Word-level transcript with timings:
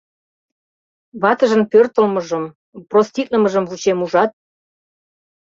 Ватыжын 1.21 1.63
пӧртылмыжым, 1.71 2.43
проститлымыжым 2.89 3.65
вучем, 3.69 3.99
ужат?» 4.05 4.31